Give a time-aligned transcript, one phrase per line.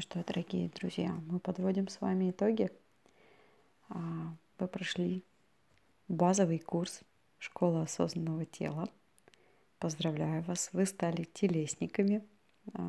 [0.00, 2.70] Что, дорогие друзья, мы подводим с вами итоги.
[3.90, 3.98] А,
[4.58, 5.22] вы прошли
[6.08, 7.02] базовый курс
[7.38, 8.88] «Школа осознанного тела».
[9.78, 12.24] Поздравляю вас, вы стали телесниками.
[12.72, 12.80] А,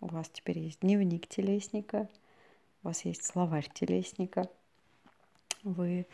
[0.00, 2.08] у вас теперь есть дневник телесника,
[2.82, 4.50] у вас есть словарь телесника.
[5.62, 6.08] Вы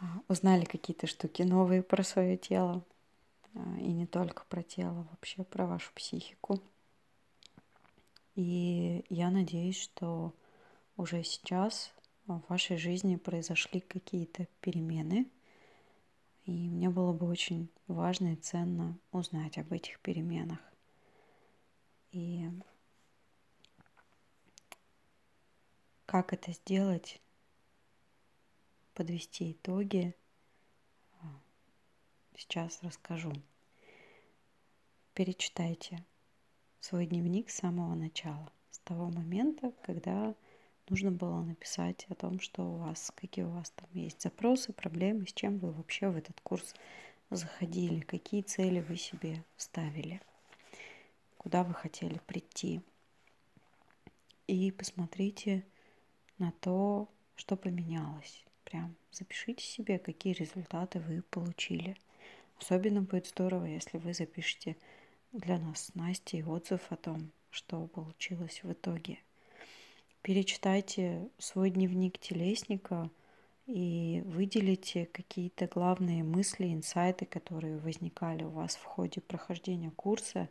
[0.00, 2.82] а, узнали какие-то штуки новые про свое тело,
[3.78, 6.58] и не только про тело, вообще про вашу психику–
[8.34, 10.34] и я надеюсь, что
[10.96, 11.92] уже сейчас
[12.26, 15.30] в вашей жизни произошли какие-то перемены.
[16.44, 20.58] И мне было бы очень важно и ценно узнать об этих переменах.
[22.10, 22.48] И
[26.06, 27.20] как это сделать,
[28.94, 30.14] подвести итоги,
[32.36, 33.32] сейчас расскажу.
[35.14, 36.04] Перечитайте
[36.82, 40.34] свой дневник с самого начала, с того момента, когда
[40.88, 45.28] нужно было написать о том, что у вас, какие у вас там есть запросы, проблемы,
[45.28, 46.74] с чем вы вообще в этот курс
[47.30, 50.20] заходили, какие цели вы себе ставили,
[51.38, 52.80] куда вы хотели прийти.
[54.48, 55.64] И посмотрите
[56.38, 58.44] на то, что поменялось.
[58.64, 61.96] Прям запишите себе, какие результаты вы получили.
[62.58, 64.76] Особенно будет здорово, если вы запишете
[65.32, 69.18] для нас с Настей отзыв о том, что получилось в итоге.
[70.22, 73.10] Перечитайте свой дневник телесника
[73.66, 80.48] и выделите какие-то главные мысли, инсайты, которые возникали у вас в ходе прохождения курса.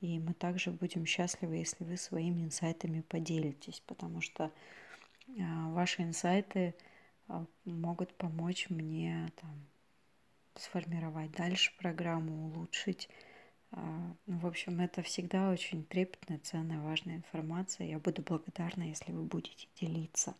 [0.00, 4.50] И мы также будем счастливы, если вы своими инсайтами поделитесь, потому что
[5.40, 6.74] а, ваши инсайты
[7.28, 9.66] а, могут помочь мне там,
[10.56, 13.08] сформировать дальше программу, улучшить
[13.76, 17.86] ну, в общем, это всегда очень трепетная, ценная, важная информация.
[17.86, 20.34] Я буду благодарна, если вы будете делиться.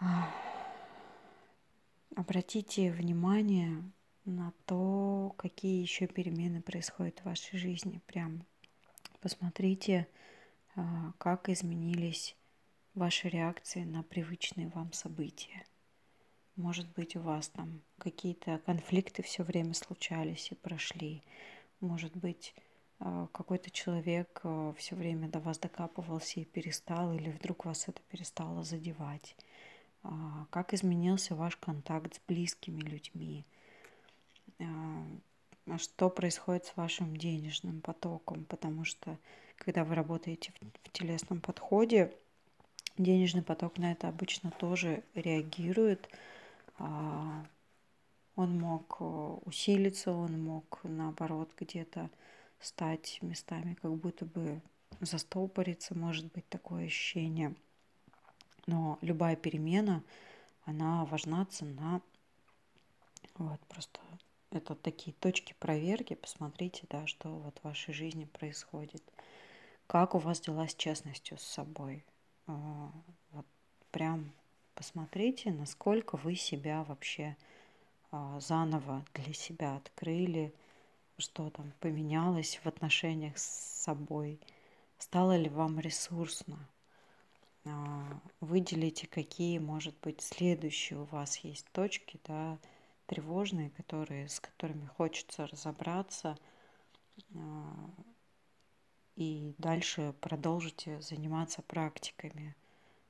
[0.00, 0.30] А,
[2.14, 3.82] обратите внимание
[4.24, 8.00] на то, какие еще перемены происходят в вашей жизни.
[8.06, 8.44] Прям
[9.20, 10.06] посмотрите,
[10.76, 12.36] а, как изменились
[12.94, 15.64] ваши реакции на привычные вам события.
[16.58, 21.22] Может быть, у вас там какие-то конфликты все время случались и прошли.
[21.78, 22.52] Может быть,
[22.98, 28.02] э, какой-то человек э, все время до вас докапывался и перестал, или вдруг вас это
[28.10, 29.36] перестало задевать.
[30.02, 33.44] А, как изменился ваш контакт с близкими людьми?
[34.58, 38.44] А, что происходит с вашим денежным потоком?
[38.46, 39.16] Потому что
[39.58, 40.52] когда вы работаете
[40.82, 42.12] в телесном подходе,
[42.96, 46.37] денежный поток на это обычно тоже реагирует– а,
[46.78, 49.04] он мог э,
[49.44, 52.08] усилиться, он мог наоборот где-то
[52.60, 54.60] стать местами, как будто бы
[55.00, 57.54] застопориться, может быть такое ощущение.
[58.66, 60.02] Но любая перемена,
[60.64, 62.00] она важна, цена.
[63.34, 64.00] Вот, просто
[64.50, 66.14] это такие точки проверки.
[66.14, 69.02] Посмотрите, да, что вот в вашей жизни происходит.
[69.86, 72.04] Как у вас дела с честностью с собой.
[72.46, 72.92] А,
[73.32, 73.46] вот
[73.90, 74.32] прям
[74.78, 77.36] Посмотрите, насколько вы себя вообще
[78.12, 80.54] а, заново для себя открыли,
[81.16, 83.42] что там поменялось в отношениях с
[83.82, 84.38] собой,
[84.96, 86.64] стало ли вам ресурсно.
[87.64, 92.56] А, выделите, какие, может быть, следующие у вас есть точки, да,
[93.06, 96.38] тревожные, которые, с которыми хочется разобраться,
[97.34, 97.90] а,
[99.16, 102.54] и дальше продолжите заниматься практиками–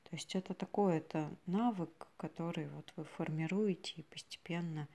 [0.09, 4.89] то есть это такой, это навык, который вот вы формируете и постепенно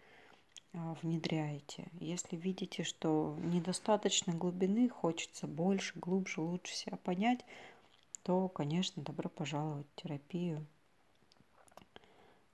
[0.73, 1.87] а, внедряете.
[1.99, 7.45] Если видите, что недостаточно глубины, хочется больше, глубже, лучше себя понять,
[8.23, 10.65] то, конечно, добро пожаловать в терапию.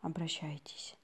[0.02, 0.98] Обращайтесь.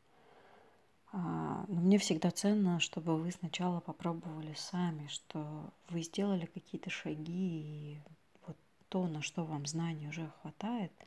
[1.14, 7.94] А, но мне всегда ценно, чтобы вы сначала попробовали сами, что вы сделали какие-то шаги,
[7.94, 8.00] и
[8.46, 8.58] вот
[8.90, 10.92] то, на что вам знаний уже хватает–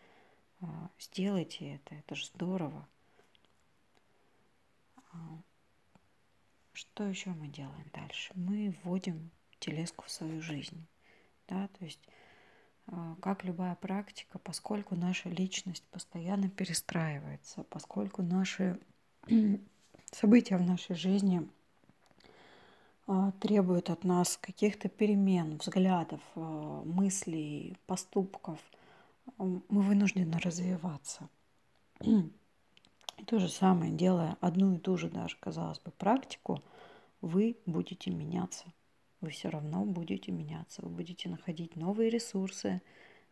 [0.98, 2.86] сделайте это, это же здорово.
[5.12, 5.16] А,
[6.72, 8.32] что еще мы делаем дальше?
[8.34, 10.86] Мы вводим телеску в свою жизнь.
[11.48, 12.00] Да, то есть
[12.86, 18.80] а, как любая практика, поскольку наша личность постоянно перестраивается, поскольку наши
[20.10, 21.48] события в нашей жизни
[23.40, 28.58] требуют от нас каких-то перемен, взглядов, мыслей, поступков–
[29.36, 31.28] мы вынуждены развиваться.
[32.00, 36.62] И то же самое, делая одну и ту же даже, казалось бы, практику,
[37.20, 38.72] вы будете меняться
[39.20, 42.80] вы все равно будете меняться, вы будете находить новые ресурсы,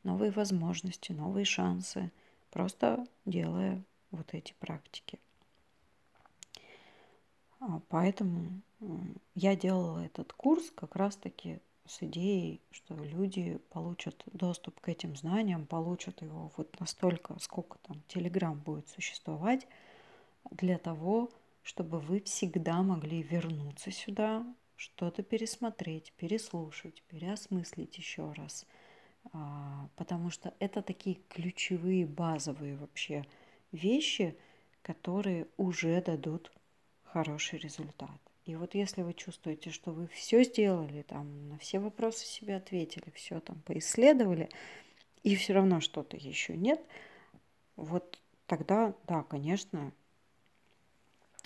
[0.02, 2.10] новые возможности, новые шансы,
[2.50, 5.19] просто делая вот эти практики.
[7.60, 8.60] А, поэтому
[9.34, 15.67] я делала этот курс как раз-таки с идеей, что люди получат доступ к этим знаниям,
[15.67, 19.67] получат его вот настолько, сколько там Телеграм будет существовать,
[20.50, 21.31] для того,
[21.62, 24.47] чтобы вы всегда могли вернуться сюда,
[24.77, 28.67] что-то пересмотреть, переслушать, переосмыслить еще раз.
[29.33, 33.25] А, потому что это такие ключевые, базовые вообще
[33.73, 34.37] вещи,
[34.83, 36.53] которые уже дадут
[37.03, 38.21] хороший результат.
[38.46, 43.10] И вот если вы чувствуете, что вы все сделали, там, на все вопросы себе ответили,
[43.12, 44.48] все там поисследовали,
[45.25, 46.81] и все равно что-то еще нет,
[47.75, 49.93] вот тогда, да, конечно,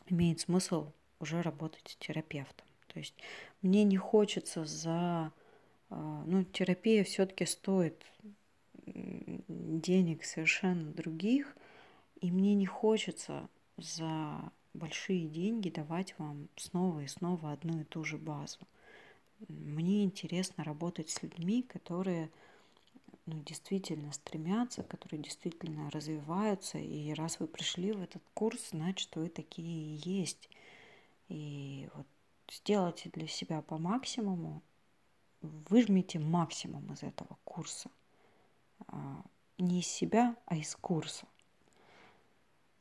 [0.09, 2.67] имеет смысл уже работать с терапевтом.
[2.89, 3.15] То есть
[3.63, 5.33] мне не хочется за...
[5.89, 8.05] А, ну, терапия все-таки стоит
[8.85, 11.57] денег совершенно других,
[12.21, 13.49] и мне не хочется
[13.79, 18.59] за большие деньги давать вам снова и снова одну и ту же базу.
[19.49, 22.31] Мне интересно работать с людьми, которые
[23.27, 26.79] ну, действительно стремятся, которые действительно развиваются.
[26.79, 30.49] И раз вы пришли в этот курс, значит, вы такие и есть.
[31.29, 32.07] И вот
[32.51, 34.63] сделайте для себя по максимуму,
[35.43, 37.91] выжмите максимум из этого курса.
[38.89, 39.23] А,
[39.59, 41.27] не из себя, а из курса.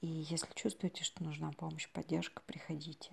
[0.01, 3.11] И если чувствуете, что нужна помощь, поддержка, приходите.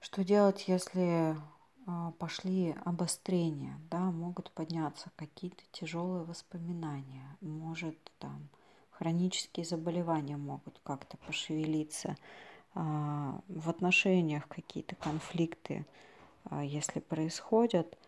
[0.00, 1.36] Что делать, если
[1.86, 8.48] а, пошли обострения, да, могут подняться какие-то тяжелые воспоминания, может там
[8.90, 12.16] хронические заболевания могут как-то пошевелиться,
[12.74, 15.84] а, в отношениях какие-то конфликты,
[16.44, 17.98] а, если происходят,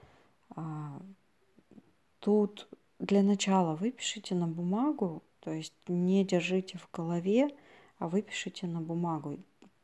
[2.19, 2.69] тут
[2.99, 7.49] для начала выпишите на бумагу то есть не держите в голове,
[7.99, 9.39] а выпишите на бумагу.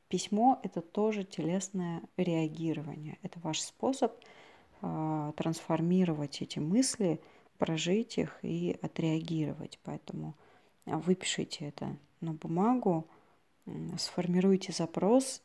[0.09, 3.19] Письмо– это тоже телесное реагирование.
[3.23, 4.13] Это ваш способ
[4.83, 7.21] э, трансформировать эти мысли,
[7.59, 9.79] прожить их и отреагировать.
[9.83, 10.35] Поэтому
[10.85, 13.09] выпишите это на бумагу,
[13.99, 15.43] сформируйте запрос,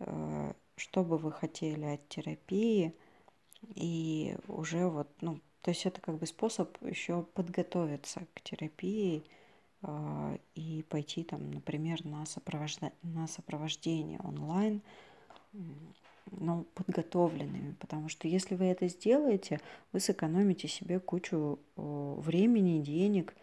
[0.00, 2.94] э, что бы вы хотели от терапии,
[3.74, 9.24] и уже вот, ну, то есть это как бы способ еще подготовиться к терапии,
[10.54, 12.92] и пойти там, например, на, сопровожда...
[13.02, 14.80] на сопровождение онлайн,
[16.30, 19.60] но подготовленными, потому что если вы это сделаете,
[19.92, 23.34] вы сэкономите себе кучу времени, денег.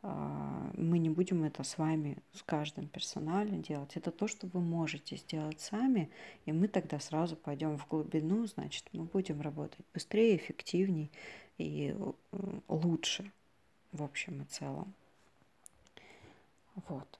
[0.00, 3.96] А, мы не будем это с вами, с каждым персонально делать.
[3.96, 6.08] Это то, что вы можете сделать сами,
[6.46, 11.10] и мы тогда сразу пойдем в глубину, значит, мы будем работать быстрее, эффективнее
[11.58, 11.96] и
[12.68, 13.30] лучше
[13.90, 14.94] в общем и целом.
[16.86, 17.18] Вот.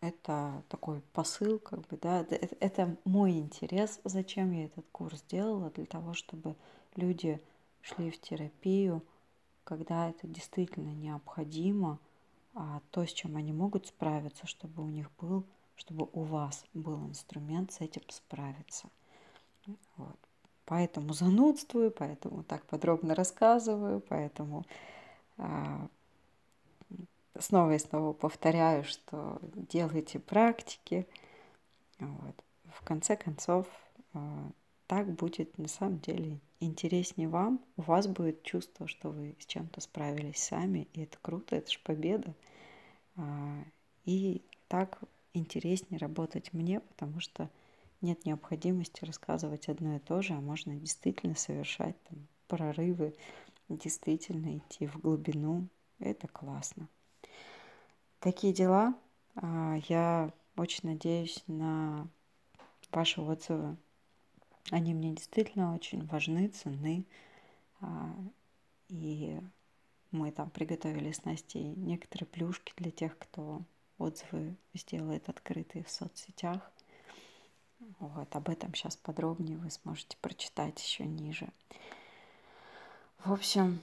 [0.00, 2.20] Это такой посыл, как бы, да,
[2.60, 6.54] это, мой интерес, зачем я этот курс делала, для того, чтобы
[6.94, 7.40] люди
[7.80, 9.02] шли в терапию,
[9.64, 11.98] когда это действительно необходимо,
[12.54, 15.44] а то, с чем они могут справиться, чтобы у них был,
[15.76, 18.88] чтобы у вас был инструмент с этим справиться.
[19.96, 20.16] Вот.
[20.66, 24.64] Поэтому занудствую, поэтому так подробно рассказываю, поэтому
[25.38, 25.88] а,
[27.40, 31.06] снова и снова повторяю, что делайте практики.
[31.98, 32.34] Вот.
[32.72, 33.66] В конце концов,
[34.12, 34.50] а,
[34.86, 37.64] так будет на самом деле интереснее вам.
[37.76, 41.78] У вас будет чувство, что вы с чем-то справились сами, и это круто, это же
[41.80, 42.34] победа.
[43.16, 43.64] А,
[44.04, 45.00] и так
[45.32, 47.50] интереснее работать мне, потому что
[48.00, 53.14] нет необходимости рассказывать одно и то же, а можно действительно совершать там, прорывы,
[53.68, 55.68] действительно идти в глубину.
[55.98, 56.88] Это классно.
[58.20, 58.94] Такие дела.
[59.36, 62.08] А, я очень надеюсь на
[62.90, 63.76] ваши отзывы.
[64.70, 67.04] Они мне действительно очень важны, ценны.
[67.80, 68.14] А,
[68.88, 69.40] и
[70.10, 73.62] мы там приготовили с Настей некоторые плюшки для тех, кто
[73.98, 76.70] отзывы сделает открытые в соцсетях.
[77.98, 81.52] Вот, об этом сейчас подробнее вы сможете прочитать еще ниже.
[83.18, 83.82] В общем,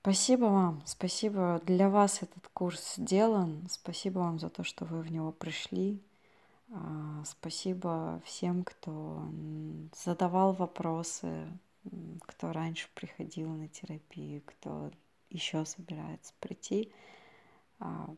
[0.00, 1.60] Спасибо вам, спасибо.
[1.66, 3.66] Для вас этот курс сделан.
[3.68, 6.00] Спасибо вам за то, что вы в него пришли.
[6.70, 9.22] А, спасибо всем, кто
[10.04, 11.48] задавал вопросы,
[12.26, 14.90] кто раньше приходил на терапию, кто
[15.30, 16.92] еще собирается прийти.
[17.80, 18.14] А,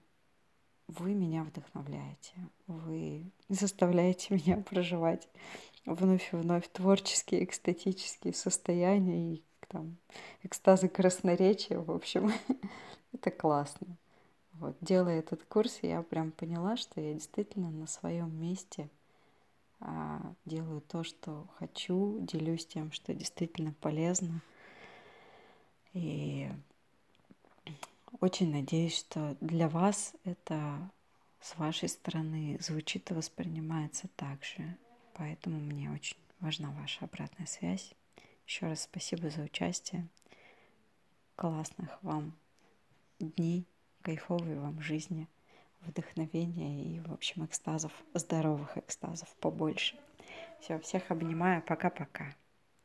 [0.86, 2.34] вы меня вдохновляете,
[2.66, 5.28] вы заставляете меня проживать
[5.86, 9.96] вновь и вновь творческие, экстатические состояния и там
[10.42, 12.32] экстазы красноречия, в общем,
[13.12, 13.96] это классно.
[14.54, 18.90] Вот, делая этот курс, я прям поняла, что я действительно на своем месте
[19.80, 24.42] а, делаю то, что хочу, делюсь тем, что действительно полезно.
[25.94, 26.50] И
[28.20, 30.90] очень надеюсь, что для вас это
[31.40, 34.76] с вашей стороны звучит и воспринимается так же.
[35.14, 37.94] Поэтому мне очень важна ваша обратная связь.
[38.50, 40.08] Еще раз спасибо за участие.
[41.36, 42.36] Классных вам
[43.20, 43.64] дней,
[44.02, 45.28] кайфовой вам жизни,
[45.82, 49.96] вдохновения и, в общем, экстазов, здоровых экстазов побольше.
[50.58, 51.62] Все, всех обнимаю.
[51.62, 52.34] Пока-пока.